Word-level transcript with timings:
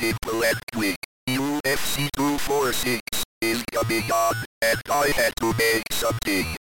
simple 0.00 0.42
and. 0.44 0.96
UFC 1.28 2.08
246 2.16 3.02
is 3.42 3.62
coming 3.70 4.10
on, 4.10 4.34
and 4.62 4.80
I 4.90 5.08
had 5.14 5.36
to 5.36 5.52
make 5.58 5.82
something. 5.92 6.59